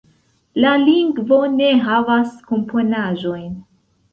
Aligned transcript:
La 0.63 0.69
lingvo 0.83 1.37
ne 1.57 1.67
havas 1.83 2.33
komponaĵojn. 2.49 3.49